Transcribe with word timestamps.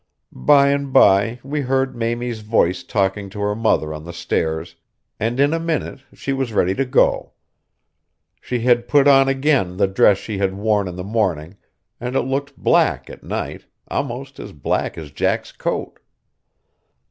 By 0.33 0.69
and 0.69 0.91
by 0.91 1.39
we 1.43 1.61
heard 1.61 1.95
Mamie's 1.95 2.39
voice 2.39 2.81
talking 2.83 3.29
to 3.29 3.39
her 3.41 3.53
mother 3.53 3.93
on 3.93 4.03
the 4.03 4.13
stairs, 4.13 4.75
and 5.19 5.39
in 5.39 5.53
a 5.53 5.59
minute 5.59 5.99
she 6.11 6.33
was 6.33 6.53
ready 6.53 6.73
to 6.73 6.85
go. 6.85 7.33
She 8.41 8.61
had 8.61 8.87
put 8.87 9.07
on 9.07 9.27
again 9.29 9.77
the 9.77 9.85
dress 9.87 10.17
she 10.17 10.39
had 10.39 10.55
worn 10.55 10.87
in 10.87 10.95
the 10.95 11.03
morning, 11.03 11.55
and 11.99 12.15
it 12.15 12.21
looked 12.23 12.57
black 12.57 13.11
at 13.11 13.21
night, 13.21 13.67
almost 13.89 14.39
as 14.39 14.53
black 14.53 14.97
as 14.97 15.11
Jack's 15.11 15.51
coat. 15.51 15.99